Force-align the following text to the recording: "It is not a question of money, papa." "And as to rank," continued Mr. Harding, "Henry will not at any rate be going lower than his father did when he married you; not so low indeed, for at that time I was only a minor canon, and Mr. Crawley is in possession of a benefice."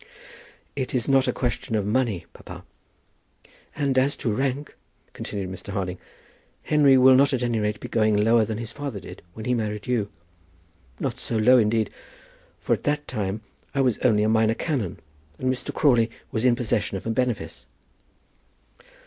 "It 0.75 0.95
is 0.95 1.07
not 1.07 1.27
a 1.27 1.31
question 1.31 1.75
of 1.75 1.85
money, 1.85 2.25
papa." 2.33 2.65
"And 3.75 3.99
as 3.99 4.15
to 4.15 4.33
rank," 4.33 4.75
continued 5.13 5.51
Mr. 5.51 5.73
Harding, 5.73 5.99
"Henry 6.63 6.97
will 6.97 7.13
not 7.13 7.33
at 7.33 7.43
any 7.43 7.59
rate 7.59 7.79
be 7.79 7.87
going 7.87 8.17
lower 8.17 8.43
than 8.43 8.57
his 8.57 8.71
father 8.71 8.99
did 8.99 9.21
when 9.35 9.45
he 9.45 9.53
married 9.53 9.85
you; 9.85 10.09
not 10.99 11.19
so 11.19 11.37
low 11.37 11.59
indeed, 11.59 11.91
for 12.59 12.73
at 12.73 12.83
that 12.85 13.07
time 13.07 13.41
I 13.75 13.81
was 13.81 13.99
only 13.99 14.23
a 14.23 14.27
minor 14.29 14.55
canon, 14.55 14.99
and 15.37 15.53
Mr. 15.53 15.71
Crawley 15.71 16.09
is 16.33 16.45
in 16.45 16.55
possession 16.55 16.97
of 16.97 17.05
a 17.05 17.11
benefice." 17.11 17.67